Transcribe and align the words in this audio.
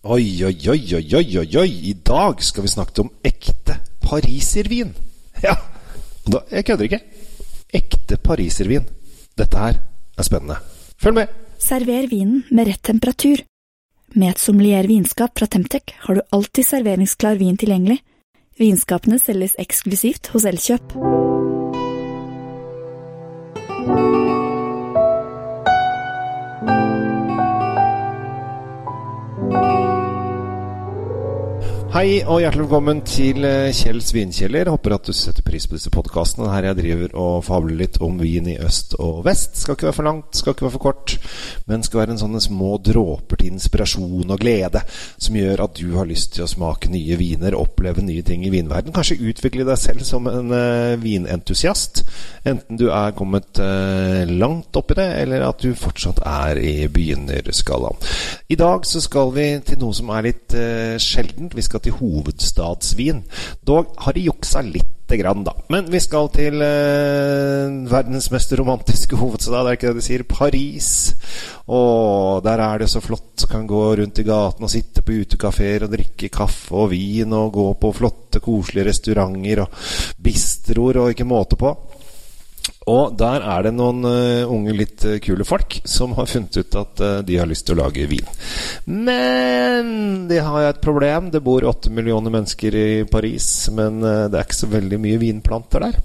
Oi, 0.00 0.44
oi, 0.44 0.56
oi, 0.72 0.94
oi, 0.96 1.12
oi, 1.12 1.56
oi. 1.60 1.72
I 1.90 1.92
dag 1.92 2.38
skal 2.40 2.64
vi 2.64 2.70
snakke 2.72 3.02
om 3.02 3.10
ekte 3.24 3.76
pariservin. 4.00 4.94
Ja, 5.44 5.54
da, 6.28 6.40
jeg 6.52 6.64
kødder 6.68 6.84
ikke. 6.84 7.00
Ekte 7.72 8.16
pariservin. 8.20 8.84
Dette 9.36 9.60
her 9.60 9.76
er 10.16 10.24
spennende. 10.24 10.56
Følg 11.00 11.16
med. 11.16 11.36
Server 11.60 12.08
vinen 12.08 12.46
med 12.50 12.68
rett 12.68 12.82
temperatur. 12.84 13.44
Med 14.16 14.32
et 14.32 14.40
sommelier 14.40 14.88
vinskap 14.88 15.36
fra 15.36 15.48
Temtec 15.48 15.92
har 16.06 16.16
du 16.16 16.24
alltid 16.32 16.64
serveringsklar 16.64 17.36
vin 17.40 17.60
tilgjengelig. 17.60 18.00
Vinskapene 18.60 19.20
selges 19.20 19.56
eksklusivt 19.60 20.32
hos 20.32 20.48
Elkjøp. 20.48 20.96
Hei 32.00 32.22
og 32.24 32.38
hjertelig 32.40 32.64
velkommen 32.64 33.00
til 33.04 33.42
Kjell 33.44 33.74
Kjells 33.76 34.14
vinkjeller. 34.16 34.70
Håper 34.72 34.94
at 34.94 35.08
du 35.10 35.12
setter 35.12 35.44
pris 35.44 35.66
på 35.68 35.76
disse 35.76 35.90
podkastene. 35.92 36.46
Her 36.48 36.70
jeg 36.70 36.76
driver 36.78 37.16
og 37.20 37.42
fabler 37.44 37.76
litt 37.76 37.98
om 38.00 38.14
vin 38.16 38.46
i 38.48 38.54
øst 38.56 38.94
og 38.96 39.18
vest. 39.26 39.58
Skal 39.60 39.76
ikke 39.76 39.90
være 39.90 39.96
for 39.98 40.08
langt, 40.08 40.38
skal 40.38 40.54
ikke 40.54 40.64
være 40.64 40.74
for 40.78 40.84
kort, 40.86 41.12
men 41.68 41.84
skal 41.84 42.00
være 42.00 42.14
en 42.14 42.22
sånne 42.22 42.40
små 42.40 42.78
dråper 42.80 43.42
til 43.42 43.50
inspirasjon 43.52 44.32
og 44.32 44.40
glede 44.40 44.80
som 44.94 45.36
gjør 45.36 45.64
at 45.66 45.74
du 45.76 45.90
har 45.98 46.08
lyst 46.08 46.38
til 46.38 46.46
å 46.46 46.48
smake 46.48 46.88
nye 46.88 47.18
viner, 47.20 47.58
oppleve 47.58 48.06
nye 48.06 48.24
ting 48.24 48.48
i 48.48 48.54
vinverden. 48.54 48.96
Kanskje 48.96 49.18
utvikle 49.20 49.68
deg 49.68 49.82
selv 49.82 50.08
som 50.08 50.30
en 50.32 50.56
uh, 50.56 50.96
vinentusiast. 51.04 52.06
Enten 52.48 52.80
du 52.80 52.86
er 52.88 53.12
kommet 53.18 53.60
uh, 53.60 54.24
langt 54.24 54.80
oppi 54.80 54.96
det, 55.02 55.10
eller 55.26 55.44
at 55.50 55.60
du 55.60 55.76
fortsatt 55.76 56.24
er 56.24 56.64
i 56.64 56.88
begynnerskalaen. 56.88 58.00
I 58.48 58.56
dag 58.56 58.88
så 58.88 59.04
skal 59.04 59.36
vi 59.36 59.50
til 59.68 59.84
noe 59.84 60.00
som 60.00 60.08
er 60.16 60.30
litt 60.30 60.58
sjeldent. 61.04 61.52
Vi 61.52 61.62
skal 61.68 61.82
til 61.84 61.89
hovedstadsvin. 61.94 63.22
Dog 63.66 63.94
har 64.04 64.16
de 64.16 64.24
juksa 64.28 64.62
lite 64.64 65.18
grann, 65.18 65.44
da. 65.44 65.54
Men 65.72 65.88
vi 65.90 66.00
skal 66.02 66.30
til 66.34 66.62
eh, 66.64 67.76
verdens 67.90 68.30
mest 68.32 68.54
romantiske 68.58 69.18
hovedstad, 69.18 69.64
det 69.64 69.72
er 69.72 69.78
ikke 69.78 69.92
det 69.92 70.00
de 70.00 70.06
sier? 70.06 70.26
Paris. 70.28 70.90
Og 71.70 72.42
der 72.46 72.62
er 72.64 72.82
det 72.82 72.90
så 72.92 73.02
flott. 73.04 73.26
Kan 73.50 73.66
gå 73.66 73.82
rundt 73.98 74.20
i 74.20 74.26
gaten 74.26 74.66
og 74.66 74.70
sitte 74.70 75.02
på 75.02 75.16
utekafeer 75.22 75.86
og 75.86 75.94
drikke 75.94 76.28
kaffe 76.32 76.76
og 76.76 76.90
vin 76.92 77.32
og 77.34 77.52
gå 77.54 77.66
på 77.80 77.94
flotte, 77.96 78.42
koselige 78.44 78.90
restauranter 78.90 79.64
og 79.64 79.80
bistroer 80.22 81.00
og 81.02 81.14
ikke 81.14 81.26
måte 81.26 81.58
på. 81.58 81.74
Og 82.88 83.12
der 83.12 83.42
er 83.44 83.66
det 83.66 83.74
noen 83.76 84.00
uh, 84.08 84.48
unge, 84.48 84.72
litt 84.72 85.04
uh, 85.04 85.18
kule 85.20 85.44
folk 85.44 85.76
som 85.84 86.14
har 86.16 86.28
funnet 86.30 86.56
ut 86.56 86.76
at 86.80 87.02
uh, 87.04 87.18
de 87.26 87.36
har 87.36 87.48
lyst 87.48 87.66
til 87.68 87.76
å 87.76 87.82
lage 87.82 88.06
vin. 88.08 88.30
Men 88.88 90.24
de 90.30 90.38
har 90.40 90.62
jo 90.64 90.70
et 90.70 90.80
problem. 90.80 91.28
Det 91.34 91.42
bor 91.44 91.66
åtte 91.68 91.92
millioner 91.92 92.32
mennesker 92.32 92.78
i 92.80 92.86
Paris, 93.10 93.68
men 93.76 94.00
det 94.00 94.32
er 94.32 94.46
ikke 94.46 94.56
så 94.62 94.70
veldig 94.70 94.98
mye 95.02 95.18
vinplanter 95.20 95.84
der. 95.84 95.98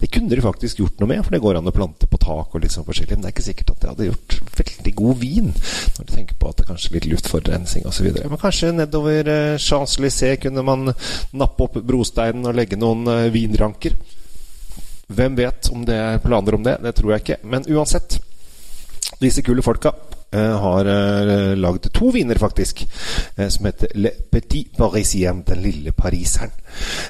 Det 0.00 0.08
kunne 0.12 0.32
de 0.32 0.44
faktisk 0.44 0.80
gjort 0.80 1.02
noe 1.02 1.10
med, 1.10 1.20
for 1.26 1.36
det 1.36 1.42
går 1.44 1.60
an 1.60 1.68
å 1.68 1.74
plante 1.74 2.08
på 2.08 2.20
tak 2.22 2.56
og 2.56 2.64
litt 2.64 2.72
sånn 2.74 2.88
forskjellig. 2.88 3.18
Men 3.18 3.26
det 3.26 3.30
er 3.30 3.36
ikke 3.36 3.46
sikkert 3.50 3.74
at 3.74 3.82
de 3.82 3.92
hadde 3.92 4.08
gjort 4.08 4.38
veldig 4.62 4.94
god 5.02 5.20
vin, 5.20 5.52
når 5.98 6.08
du 6.08 6.14
tenker 6.14 6.40
på 6.40 6.48
at 6.48 6.58
det 6.58 6.64
er 6.64 6.72
kanskje 6.72 6.96
litt 6.96 7.10
luftforurensning 7.12 7.86
osv. 7.90 8.08
Men 8.22 8.40
kanskje 8.40 8.72
nedover 8.78 9.30
Champs-Élysées 9.60 10.40
kunne 10.46 10.64
man 10.64 10.94
nappe 11.36 11.68
opp 11.68 11.78
brosteinen 11.84 12.48
og 12.48 12.56
legge 12.56 12.80
noen 12.80 13.04
vinranker. 13.34 14.00
Hvem 15.08 15.36
vet 15.36 15.70
om 15.72 15.84
det 15.86 15.98
er 15.98 16.22
planer 16.22 16.56
om 16.56 16.64
det? 16.64 16.78
Det 16.82 16.94
tror 16.96 17.12
jeg 17.12 17.24
ikke. 17.24 17.40
Men 17.48 17.66
uansett, 17.68 18.18
disse 19.20 19.42
kule 19.44 19.62
folka 19.64 19.92
eh, 20.32 20.54
har 20.62 20.88
uh, 20.88 21.52
lagd 21.58 21.90
to 21.94 22.12
viner, 22.14 22.38
faktisk, 22.40 22.84
eh, 23.36 23.48
som 23.52 23.68
heter 23.68 23.92
Le 23.98 24.14
Petit 24.32 24.72
Parisien, 24.76 25.42
den 25.46 25.62
lille 25.64 25.92
pariseren. 25.92 26.54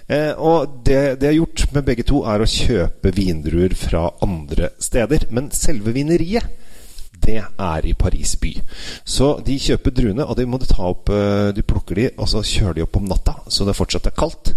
Eh, 0.08 0.32
og 0.36 0.82
det 0.86 1.20
de 1.20 1.30
har 1.30 1.38
gjort 1.38 1.68
med 1.72 1.86
begge 1.86 2.06
to, 2.08 2.24
er 2.26 2.42
å 2.42 2.50
kjøpe 2.50 3.14
vindruer 3.14 3.76
fra 3.78 4.08
andre 4.24 4.72
steder. 4.82 5.28
Men 5.30 5.52
selve 5.54 5.94
vineriet 5.94 6.61
det 7.22 7.38
er 7.42 7.86
i 7.86 7.94
Paris 7.98 8.34
by. 8.40 8.52
Så 9.04 9.34
de 9.46 9.56
kjøper 9.60 9.94
druene, 9.94 10.26
og 10.26 10.36
de 10.38 10.46
må 10.48 10.58
de 10.60 10.68
ta 10.70 10.88
opp 10.90 11.10
eh, 11.12 11.50
De 11.54 11.64
plukker 11.66 11.98
de, 11.98 12.06
og 12.16 12.28
så 12.30 12.42
kjører 12.46 12.78
de 12.78 12.84
opp 12.86 12.98
om 12.98 13.08
natta, 13.10 13.36
så 13.48 13.66
det 13.68 13.76
fortsatt 13.78 14.08
er 14.10 14.16
kaldt. 14.18 14.54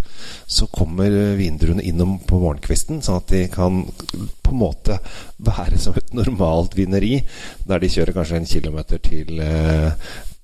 Så 0.48 0.68
kommer 0.74 1.12
vindruene 1.40 1.86
innom 1.86 2.18
på 2.26 2.40
morgenkvisten, 2.42 3.02
sånn 3.06 3.22
at 3.22 3.34
de 3.34 3.46
kan 3.54 3.84
på 3.86 4.54
en 4.54 4.62
måte 4.62 5.00
være 5.50 5.82
som 5.82 5.98
et 5.98 6.16
normalt 6.18 6.78
vineri, 6.78 7.20
der 7.68 7.84
de 7.84 7.92
kjører 7.92 8.18
kanskje 8.18 8.42
en 8.42 8.50
kilometer 8.50 9.04
til, 9.04 9.44
eh, 9.44 9.92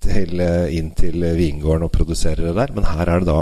til 0.03 0.45
eh, 0.45 0.77
inn 0.77 0.93
til 0.97 1.25
vingården 1.37 1.87
og 1.87 1.95
produserer 1.95 2.49
det 2.49 2.57
der. 2.59 2.77
Men 2.77 2.89
her 2.91 3.07
er 3.07 3.23
det 3.23 3.31
da 3.31 3.41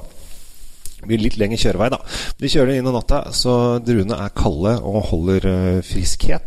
blir 0.99 1.21
litt 1.23 1.37
lengre 1.39 1.55
kjørevei, 1.59 1.87
da. 1.93 2.01
De 2.39 2.49
kjører 2.51 2.75
inn 2.75 2.87
om 2.89 2.95
natta, 2.97 3.21
så 3.31 3.53
druene 3.79 4.17
er 4.19 4.33
kalde 4.35 4.73
og 4.83 5.05
holder 5.13 5.45
friskhet. 5.87 6.38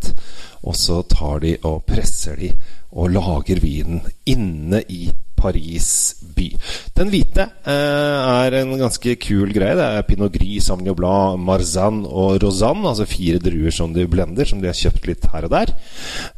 Og 0.62 0.78
så 0.78 1.03
tar 1.11 1.43
de 1.43 1.56
og 1.69 1.83
presser 1.89 2.39
de 2.39 2.53
og 2.93 3.12
lager 3.15 3.61
vinen 3.62 4.03
inne 4.28 4.83
i 4.93 5.06
Paris 5.43 5.89
by. 6.37 6.47
Den 6.95 7.11
hvite 7.11 7.47
eh, 7.67 8.19
er 8.47 8.56
en 8.61 8.75
ganske 8.78 9.17
kul 9.23 9.50
greie. 9.55 9.75
Det 9.78 9.87
er 9.87 10.05
Pinot 10.06 10.34
Gris, 10.34 10.69
Sauvignon 10.69 10.97
Blanc, 10.99 11.41
Marzan 11.43 12.03
og 12.06 12.39
Rosanne. 12.45 12.87
Altså 12.89 13.09
fire 13.11 13.41
druer 13.43 13.75
som 13.75 13.95
de 13.97 14.06
blender, 14.11 14.47
som 14.49 14.62
de 14.62 14.71
har 14.71 14.78
kjøpt 14.78 15.09
litt 15.09 15.27
her 15.33 15.49
og 15.49 15.55
der. 15.56 15.75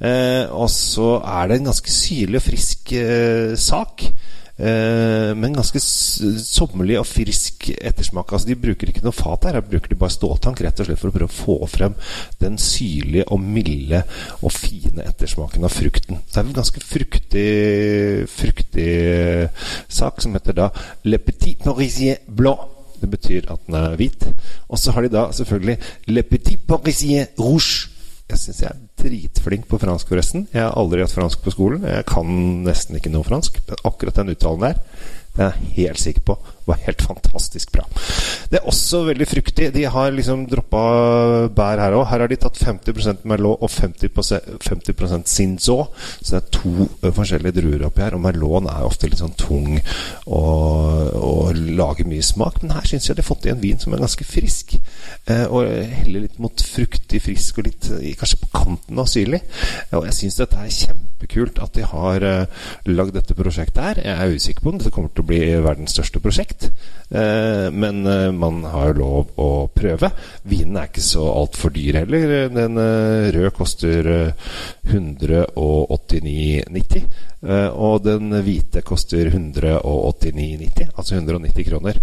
Eh, 0.00 0.44
og 0.54 0.70
så 0.72 1.18
er 1.20 1.50
det 1.50 1.60
en 1.60 1.72
ganske 1.72 1.92
syrlig 1.92 2.40
og 2.40 2.46
frisk 2.48 2.94
eh, 2.96 3.52
sak. 3.60 4.08
Eh, 4.54 5.32
men 5.34 5.56
ganske 5.56 5.80
sommerlig 5.82 7.00
og 7.00 7.08
frisk 7.08 7.66
ettersmak. 7.74 8.30
Altså 8.30 8.48
De 8.48 8.58
bruker 8.58 8.90
ikke 8.90 9.02
noe 9.02 9.16
fat 9.16 9.48
her, 9.48 9.58
her 9.58 9.66
bruker 9.66 9.90
de 9.90 9.98
bare 9.98 10.14
ståltank 10.14 10.62
rett 10.62 10.82
og 10.82 10.88
slett 10.88 11.00
for 11.00 11.10
å 11.10 11.16
prøve 11.16 11.30
å 11.30 11.34
få 11.34 11.56
frem 11.70 11.96
den 12.42 12.58
syrlige 12.62 13.26
og 13.34 13.42
milde 13.42 14.04
og 14.40 14.54
fine 14.54 15.06
ettersmaken 15.08 15.66
av 15.66 15.74
frukten. 15.74 16.22
Så 16.22 16.36
det 16.36 16.42
er 16.42 16.46
en 16.46 16.60
ganske 16.60 16.84
fruktig, 16.84 17.48
fruktig 18.30 18.92
sak 19.88 20.22
som 20.22 20.38
heter 20.38 20.60
da 20.60 20.70
Le 21.08 21.18
Petit 21.18 21.58
Parisien 21.64 22.22
Blanc. 22.28 22.70
Det 23.00 23.10
betyr 23.10 23.50
at 23.52 23.66
den 23.66 23.74
er 23.76 23.98
hvit. 23.98 24.22
Og 24.70 24.78
så 24.80 24.94
har 24.94 25.04
de 25.04 25.10
da 25.12 25.26
selvfølgelig 25.34 25.76
Le 26.14 26.22
Petit 26.22 26.62
Parisien 26.68 27.26
Rouge. 27.40 27.90
Jeg 28.30 28.40
syns 28.40 28.60
jeg 28.62 28.70
er 28.70 28.84
dritflink 29.02 29.66
på 29.68 29.78
fransk, 29.82 30.08
forresten. 30.08 30.46
Jeg 30.54 30.64
har 30.64 30.76
aldri 30.80 31.02
hatt 31.04 31.12
fransk 31.12 31.42
på 31.44 31.52
skolen. 31.52 31.84
Jeg 31.84 32.06
kan 32.08 32.30
nesten 32.64 32.96
ikke 32.96 33.12
noe 33.12 33.26
fransk. 33.26 33.60
Men 33.68 33.82
akkurat 33.84 34.20
den 34.22 34.32
uttalen 34.32 34.64
der, 34.64 34.80
den 35.34 35.44
er 35.44 35.50
jeg 35.52 35.74
helt 35.76 36.00
sikker 36.00 36.24
på 36.30 36.38
var 36.64 36.80
helt 36.86 37.02
fantastisk 37.02 37.72
bra. 37.74 37.84
Det 38.50 38.58
er 38.60 38.68
også 38.68 39.02
veldig 39.08 39.26
fruktig. 39.28 39.68
De 39.74 39.84
har 39.90 40.12
liksom 40.14 40.46
droppa 40.48 40.82
bær 41.54 41.82
her 41.82 41.96
òg. 41.96 42.06
Her 42.10 42.24
har 42.24 42.30
de 42.30 42.38
tatt 42.40 42.60
50 42.60 43.24
Merlot 43.28 43.64
og 43.64 43.70
50, 43.70 44.12
50% 44.64 45.28
Cinzo. 45.28 45.78
Så 46.20 46.36
det 46.36 46.40
er 46.40 46.52
to 46.54 46.88
forskjellige 47.04 47.58
druer 47.60 47.86
oppi 47.88 48.04
her. 48.04 48.16
Og 48.16 48.24
Merlot 48.24 48.68
er 48.70 48.86
ofte 48.86 49.10
litt 49.10 49.20
sånn 49.20 49.36
tung 49.40 49.76
og, 49.76 51.12
og 51.18 51.60
lager 51.80 52.08
mye 52.08 52.24
smak. 52.24 52.62
Men 52.62 52.76
her 52.78 52.88
syns 52.88 53.08
jeg 53.10 53.18
de 53.18 53.24
har 53.24 53.28
fått 53.28 53.48
i 53.48 53.52
en 53.52 53.62
vin 53.62 53.80
som 53.80 53.94
er 53.94 54.04
ganske 54.04 54.28
frisk. 54.28 54.76
Eh, 55.28 55.44
og 55.48 55.68
heller 55.68 56.26
litt 56.26 56.40
mot 56.42 56.64
fruktig, 56.64 57.22
frisk 57.24 57.60
og 57.60 57.68
litt 57.68 57.90
kanskje 58.20 58.40
på 58.44 58.52
kanten 58.54 59.00
av 59.00 59.10
syrlig. 59.10 59.42
Og 59.92 60.08
jeg 60.08 60.18
syns 60.20 60.40
dette 60.40 60.60
er 60.60 60.78
kjempekult 60.78 61.60
at 61.64 61.76
de 61.76 61.88
har 61.88 62.28
lagd 62.88 63.16
dette 63.16 63.36
prosjektet 63.36 63.82
her. 63.82 64.02
Jeg 64.04 64.14
er 64.14 64.38
usikker 64.38 64.64
på 64.64 64.72
om 64.72 64.80
dette 64.80 64.92
kommer 64.94 65.12
til 65.12 65.24
å 65.24 65.28
bli 65.28 65.42
verdens 65.64 65.94
største 65.96 66.22
prosjekt. 66.22 66.53
Eh, 67.14 67.70
men 67.70 68.06
eh, 68.06 68.32
man 68.32 68.64
har 68.64 68.94
lov 68.96 69.28
å 69.38 69.68
prøve. 69.74 70.10
Vinen 70.48 70.76
er 70.80 70.86
ikke 70.88 71.00
så 71.04 71.22
altfor 71.30 71.70
dyr 71.74 71.94
heller. 72.00 72.48
Den 72.50 72.78
eh, 72.80 73.32
røde 73.34 73.50
koster 73.54 74.32
189,90. 74.88 77.04
og 77.44 78.04
den 78.04 78.42
hvite 78.44 78.82
koster 78.82 79.26
189,90, 79.28 80.88
altså 80.96 81.14
190 81.18 81.64
kroner. 81.68 81.94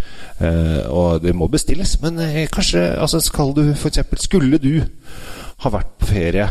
og 0.89 1.21
det 1.23 1.35
må 1.35 1.47
bestilles. 1.49 2.01
Men 2.01 2.19
kanskje 2.53 2.99
altså 2.99 3.19
skal 3.19 3.53
du 3.57 3.71
f.eks. 3.73 3.99
Skulle 4.21 4.57
du 4.61 4.81
ha 5.61 5.69
vært 5.69 5.97
på 5.97 6.05
ferie 6.13 6.49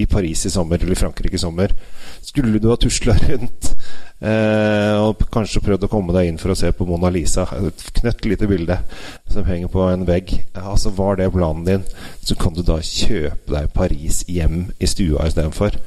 i 0.00 0.06
Paris 0.06 0.46
i 0.46 0.50
sommer 0.50 0.80
eller 0.80 0.96
Frankrike 0.96 1.36
i 1.36 1.40
sommer, 1.40 1.72
skulle 2.24 2.58
du 2.58 2.70
ha 2.70 2.76
tusla 2.80 3.16
rundt 3.28 3.72
Eh, 4.20 4.96
og 5.00 5.22
kanskje 5.32 5.62
prøvd 5.64 5.86
å 5.86 5.88
komme 5.88 6.12
deg 6.12 6.28
inn 6.28 6.38
for 6.40 6.52
å 6.52 6.58
se 6.58 6.68
på 6.76 6.84
Mona 6.88 7.08
Lisa. 7.12 7.46
Et 7.56 7.84
knøtt 8.00 8.26
lite 8.28 8.48
bilde 8.50 8.76
som 9.30 9.46
henger 9.48 9.72
på 9.72 9.86
en 9.88 10.04
vegg. 10.08 10.34
Altså 10.60 10.92
Var 10.96 11.20
det 11.20 11.30
planen 11.32 11.64
din, 11.64 11.86
så 12.20 12.36
kan 12.36 12.52
du 12.56 12.60
da 12.66 12.76
kjøpe 12.84 13.54
deg 13.54 13.72
Paris 13.76 14.22
hjem 14.28 14.66
i 14.76 14.90
stua 14.90 15.28
istedenfor. 15.30 15.78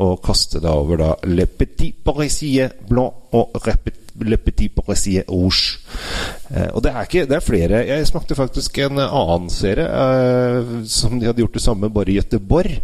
Og 0.00 0.22
kaste 0.24 0.62
deg 0.62 0.72
over 0.72 1.02
da 1.02 1.10
Le 1.28 1.46
Petit 1.46 2.00
Parisien 2.04 2.72
Blanc 2.88 3.36
og 3.36 3.60
Le 4.20 4.36
Petit 4.36 4.68
Parisier 4.68 5.24
Rouge. 5.28 5.78
Eh, 6.50 6.68
og 6.72 6.82
det 6.84 6.92
er, 6.92 7.06
ikke, 7.06 7.24
det 7.28 7.36
er 7.36 7.44
flere 7.44 7.80
Jeg 7.86 8.06
smakte 8.08 8.36
faktisk 8.36 8.78
en 8.84 9.00
annen 9.02 9.48
serie 9.52 9.86
eh, 9.86 10.72
som 10.90 11.18
de 11.18 11.28
hadde 11.28 11.42
gjort 11.42 11.56
det 11.56 11.64
samme, 11.64 11.90
bare 11.92 12.12
i 12.12 12.18
Göteborg. 12.18 12.76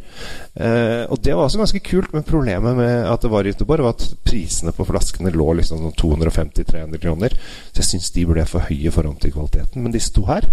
Eh, 0.55 1.05
og 1.09 1.21
det 1.25 1.35
var 1.37 1.45
også 1.45 1.61
ganske 1.61 1.83
kult, 1.85 2.15
men 2.15 2.27
problemet 2.27 2.79
med 2.79 3.05
at 3.11 3.23
det 3.25 3.33
var 3.33 3.47
i 3.47 3.53
Gøteborg, 3.53 3.85
var 3.85 3.97
at 3.97 4.09
prisene 4.27 4.75
på 4.75 4.89
flaskene 4.89 5.35
lå 5.35 5.53
liksom 5.61 5.85
sånn 5.85 5.99
250-300 6.01 7.03
kroner. 7.05 7.37
Så 7.71 7.83
jeg 7.83 7.91
syns 7.93 8.11
de 8.17 8.27
ble 8.29 8.49
for 8.49 8.69
høye 8.71 8.89
i 8.89 8.95
forhold 8.95 9.21
til 9.23 9.37
kvaliteten. 9.37 9.85
Men 9.85 9.95
de 9.95 10.03
sto 10.03 10.25
her 10.31 10.49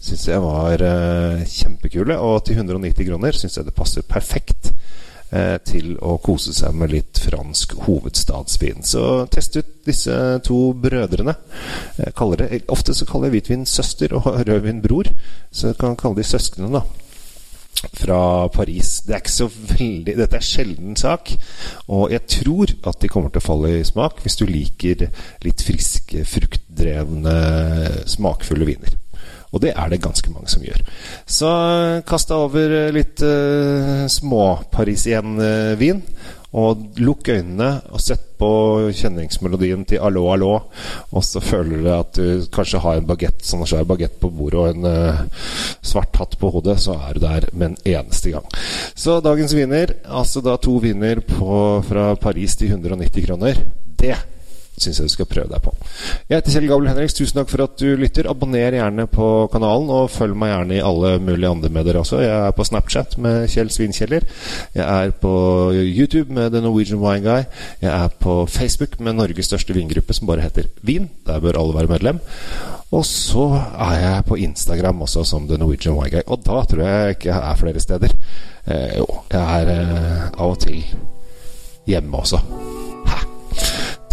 syns 0.00 0.26
jeg 0.30 0.42
var 0.42 0.80
kjempekule. 1.44 2.16
Og 2.18 2.40
til 2.48 2.58
190 2.58 3.06
kroner 3.08 3.36
syns 3.36 3.60
jeg 3.60 3.68
det 3.68 3.76
passer 3.76 4.06
perfekt 4.06 4.69
til 5.66 5.92
å 6.02 6.16
kose 6.18 6.50
seg 6.56 6.74
med 6.74 6.90
litt 6.90 7.20
fransk 7.22 7.76
hovedstadsvin. 7.86 8.82
Så 8.82 9.04
test 9.30 9.54
ut 9.60 9.68
disse 9.86 10.16
to 10.46 10.72
brødrene. 10.74 11.36
Det, 11.96 12.62
ofte 12.72 12.96
så 12.98 13.06
kaller 13.06 13.30
jeg 13.30 13.36
hvitvin 13.38 13.62
søster 13.68 14.16
og 14.18 14.26
rødvin 14.42 14.82
bror, 14.82 15.12
så 15.52 15.70
jeg 15.70 15.78
kan 15.78 15.94
kalle 16.00 16.18
de 16.18 16.26
søsknene, 16.26 16.80
da 16.80 16.82
fra 17.92 18.48
Paris. 18.48 19.00
Det 19.06 19.14
er 19.14 19.22
ikke 19.22 19.32
så 19.32 19.48
veldig 19.50 20.16
Dette 20.18 20.36
er 20.38 20.44
sjelden 20.44 20.96
sak, 20.98 21.32
og 21.88 22.10
jeg 22.12 22.26
tror 22.28 22.74
at 22.90 23.00
de 23.02 23.08
kommer 23.08 23.32
til 23.32 23.42
å 23.42 23.46
falle 23.46 23.74
i 23.78 23.86
smak 23.86 24.20
hvis 24.24 24.36
du 24.40 24.46
liker 24.48 25.06
litt 25.44 25.64
friske, 25.64 26.24
fruktdrevne, 26.28 27.36
smakfulle 28.10 28.68
viner. 28.68 28.98
Og 29.50 29.62
det 29.64 29.72
er 29.74 29.90
det 29.90 30.02
ganske 30.02 30.30
mange 30.32 30.50
som 30.52 30.62
gjør. 30.64 30.82
Så 31.26 31.48
kast 32.06 32.30
deg 32.30 32.44
over 32.48 32.76
litt 32.94 33.22
uh, 33.24 34.06
småparisien-vin. 34.10 36.04
Og 36.50 36.98
lukk 36.98 37.28
øynene 37.30 37.68
og 37.94 38.00
sett 38.02 38.24
på 38.40 38.48
kjenningsmelodien 38.96 39.84
til 39.86 40.00
'Allo, 40.02 40.24
allo'. 40.32 40.62
Og 41.14 41.22
så 41.24 41.40
føler 41.40 41.82
du 41.82 41.90
at 41.94 42.16
du 42.16 42.46
kanskje 42.50 42.80
har 42.82 42.98
en 42.98 43.06
bagett, 43.06 43.44
sånn 43.46 43.62
svær 43.66 43.86
bagett 43.86 44.18
på 44.20 44.32
bordet 44.34 44.58
og 44.58 44.68
en 44.72 44.84
uh, 44.84 45.20
svart 45.82 46.16
hatt 46.18 46.34
på 46.40 46.50
hodet, 46.50 46.80
så 46.80 46.98
er 46.98 47.14
du 47.14 47.20
der 47.20 47.46
med 47.52 47.70
en 47.70 47.76
eneste 47.84 48.34
gang. 48.34 48.46
Så 48.94 49.20
dagens 49.20 49.54
vinner, 49.54 49.94
altså 50.04 50.42
da 50.42 50.56
to 50.56 50.78
viner 50.82 51.22
på, 51.22 51.84
fra 51.86 52.14
Paris 52.16 52.56
til 52.56 52.74
190 52.74 53.26
kroner, 53.26 53.62
det 54.00 54.16
syns 54.80 55.00
jeg 55.00 55.10
du 55.10 55.12
skal 55.12 55.28
prøve 55.28 55.50
deg 55.50 55.62
på. 55.64 55.72
Jeg 56.28 56.38
heter 56.38 56.54
Kjell 56.54 56.68
Gabel 56.70 56.88
Henriks. 56.90 57.16
Tusen 57.16 57.40
takk 57.40 57.50
for 57.52 57.64
at 57.64 57.76
du 57.80 57.88
lytter. 58.00 58.28
Abonner 58.30 58.76
gjerne 58.76 59.06
på 59.10 59.28
kanalen, 59.52 59.90
og 59.92 60.10
følg 60.14 60.36
meg 60.38 60.52
gjerne 60.54 60.78
i 60.78 60.82
alle 60.84 61.14
mulige 61.22 61.50
andre 61.50 61.72
medier 61.74 62.00
også. 62.00 62.22
Jeg 62.24 62.32
er 62.48 62.56
på 62.56 62.66
Snapchat 62.68 63.16
med 63.20 63.46
Kjell 63.52 63.72
Svinkjeller. 63.74 64.26
Jeg 64.76 64.86
er 64.86 65.14
på 65.20 65.34
YouTube 65.74 66.32
med 66.32 66.52
The 66.54 66.64
Norwegian 66.64 67.02
Wine 67.02 67.24
Guy. 67.26 67.46
Jeg 67.82 67.92
er 67.92 68.18
på 68.20 68.44
Facebook 68.50 68.98
med 69.00 69.18
Norges 69.18 69.50
største 69.50 69.76
vingruppe, 69.76 70.16
som 70.16 70.30
bare 70.30 70.46
heter 70.46 70.70
Vin. 70.82 71.10
Der 71.26 71.40
bør 71.40 71.60
alle 71.60 71.76
være 71.80 71.92
medlem. 71.92 72.22
Og 72.90 73.04
så 73.06 73.46
er 73.78 73.94
jeg 74.00 74.24
på 74.26 74.34
Instagram 74.34 75.02
også 75.06 75.24
som 75.24 75.46
The 75.48 75.58
Norwegian 75.58 75.94
Wine 75.94 76.10
Guy. 76.10 76.26
Og 76.26 76.42
da 76.46 76.64
tror 76.64 76.84
jeg 76.86 77.16
ikke 77.16 77.30
jeg 77.30 77.50
er 77.52 77.56
flere 77.56 77.80
steder. 77.80 78.18
Eh, 78.66 78.98
jo, 78.98 79.06
jeg 79.32 79.62
er 79.62 79.74
eh, 79.76 80.28
av 80.32 80.50
og 80.50 80.58
til 80.58 80.84
hjemme 81.86 82.16
også. 82.16 82.40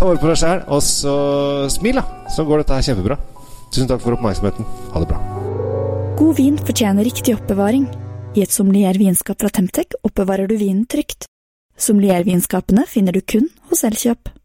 Ta 0.07 0.13
på 0.15 0.29
deg 0.29 0.37
sjæl, 0.39 0.61
og 0.71 0.79
så 0.85 1.13
smil, 1.67 1.97
da. 1.99 2.03
Så 2.31 2.45
går 2.47 2.61
dette 2.61 2.77
her 2.77 2.85
kjempebra. 2.85 3.17
Tusen 3.75 3.89
takk 3.89 3.99
for 3.99 4.15
oppmerksomheten. 4.15 4.63
Ha 4.93 5.01
det 5.03 5.09
bra. 5.09 5.19
God 6.15 6.37
vin 6.37 6.55
fortjener 6.55 7.03
riktig 7.03 7.35
oppbevaring. 7.35 7.89
I 8.37 8.45
et 8.45 8.53
sommelier 8.55 8.95
fra 8.95 9.49
Temtec 9.51 9.99
oppbevarer 10.07 10.47
du 10.47 10.55
vinen 10.55 10.85
trygt. 10.87 11.27
Sommeliervinskapene 11.75 12.87
finner 12.87 13.11
du 13.11 13.19
kun 13.19 13.49
hos 13.69 13.83
Elkjøp. 13.83 14.36